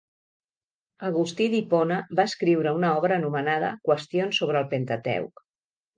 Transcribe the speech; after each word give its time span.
Agustí 1.09 1.49
d'Hipona 1.51 1.99
va 2.19 2.25
escriure 2.31 2.73
una 2.79 2.91
obra 3.03 3.19
anomenada 3.21 3.71
"Qüestions 3.89 4.41
sobre 4.43 4.63
el 4.65 4.71
Pentateuc". 4.73 5.45